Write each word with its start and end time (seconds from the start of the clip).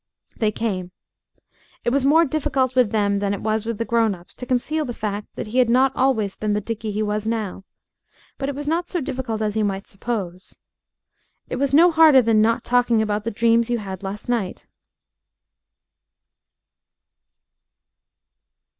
They 0.35 0.51
came. 0.51 0.89
It 1.85 1.91
was 1.91 2.05
more 2.07 2.25
difficult 2.25 2.75
with 2.75 2.89
them 2.89 3.19
than 3.19 3.35
it 3.35 3.41
was 3.41 3.67
with 3.67 3.77
the 3.77 3.85
grown 3.85 4.15
ups 4.15 4.33
to 4.37 4.47
conceal 4.47 4.83
the 4.83 4.95
fact 4.95 5.27
that 5.35 5.45
he 5.45 5.59
had 5.59 5.69
not 5.69 5.91
always 5.95 6.35
been 6.35 6.53
the 6.53 6.59
Dickie 6.59 6.91
he 6.91 7.03
was 7.03 7.27
now; 7.27 7.65
but 8.39 8.49
it 8.49 8.55
was 8.55 8.67
not 8.67 8.89
so 8.89 8.99
difficult 8.99 9.43
as 9.43 9.55
you 9.55 9.63
might 9.63 9.85
suppose. 9.85 10.57
It 11.49 11.57
was 11.57 11.71
no 11.71 11.91
harder 11.91 12.23
than 12.23 12.41
not 12.41 12.63
talking 12.63 12.99
about 12.99 13.25
the 13.25 13.29
dreams 13.29 13.69
you 13.69 13.77
had 13.77 14.01
last 14.01 14.27
night. 14.27 14.65